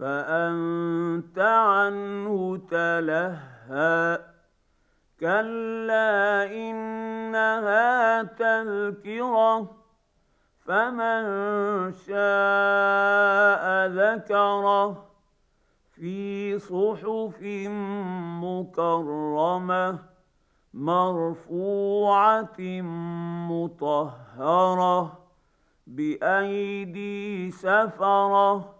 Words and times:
فأنت 0.00 1.38
عنه 1.38 2.60
تلهى. 2.70 4.18
كلا 5.20 6.44
إنها 6.52 8.22
تذكرة 8.22 9.76
فمن 10.64 11.22
شاء 11.92 13.86
ذكره. 13.86 15.04
في 15.90 16.58
صحف 16.58 17.42
مكرمة 18.42 19.98
مرفوعة 20.74 22.60
مطهرة 23.50 25.18
بأيدي 25.86 27.50
سفرة. 27.50 28.79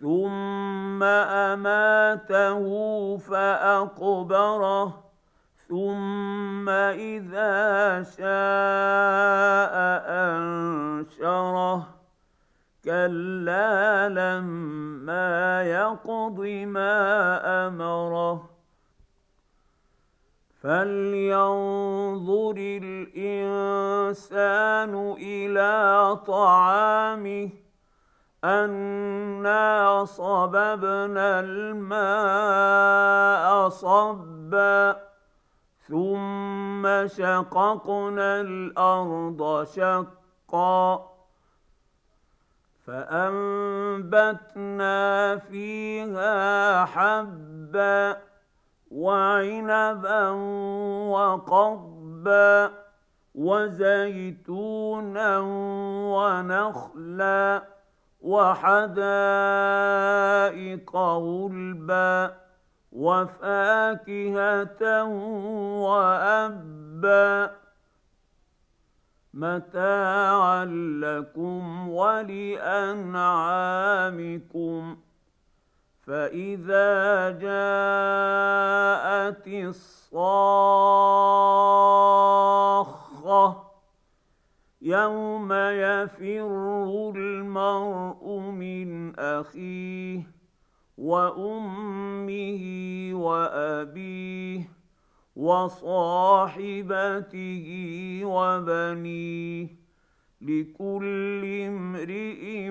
ثم 0.00 1.02
اماته 1.02 2.64
فاقبره 3.18 5.04
ثم 5.68 6.68
اذا 6.68 8.02
شاء 8.02 9.74
انشره 10.08 11.88
كلا 12.84 14.08
لما 14.08 15.62
يقض 15.62 16.40
ما 16.66 16.96
امره 17.68 18.50
فلينظر 20.62 22.54
الانسان 23.22 24.34
إلى 25.18 25.72
طعامه 26.26 27.59
انا 28.44 30.04
صببنا 30.04 31.40
الماء 31.40 32.08
صبا 33.68 34.96
ثم 35.88 37.06
شققنا 37.06 38.40
الأرض 38.40 39.64
شقا 39.64 41.10
فانبتنا 42.86 44.16
فيها 45.36 46.84
حبا 46.84 48.16
وعنبا 48.90 50.28
وقضبا 51.10 52.70
وزيتونا 53.34 55.38
ونخلا 56.14 57.62
وحدائق 58.20 58.96
غلبا 60.96 62.36
وفاكهة 62.92 64.82
وأبا 65.82 67.50
متاعا 69.34 70.64
لكم 71.00 71.88
ولأنعامكم 71.88 73.10
فإذا 76.06 77.30
جاءت 77.30 78.60
الصاخه 79.46 80.60
يوم 84.82 85.52
يفر 85.52 87.12
المرء 87.16 88.38
من 88.38 89.18
اخيه 89.18 90.22
وامه 90.98 92.62
وابيه 93.14 94.70
وصاحبته 95.36 97.00
وبنيه 98.24 99.66
لكل 100.40 101.44
امرئ 101.44 102.70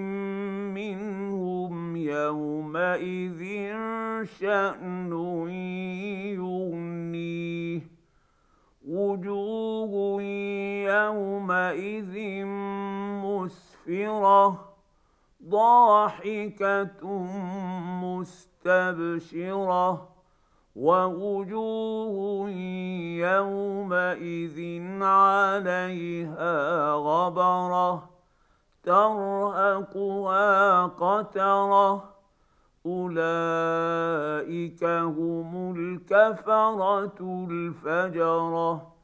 منهم 0.74 1.96
يومئذ 1.96 3.44
شان 4.40 5.12
يغنيه 6.34 7.82
وجوه 8.88 9.94
يومئذ 11.70 12.46
مسفره 13.26 14.60
ضاحكه 15.50 17.08
مستبشره 18.04 20.08
ووجوه 20.76 22.50
يومئذ 23.30 24.58
عليها 25.04 26.94
غبره 26.94 28.10
ترهقها 28.84 30.86
قتره 30.86 32.04
اولئك 32.86 34.84
هم 34.84 35.76
الكفره 35.76 37.06
الفجره 37.52 38.99